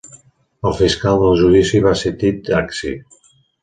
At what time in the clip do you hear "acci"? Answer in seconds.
2.65-2.99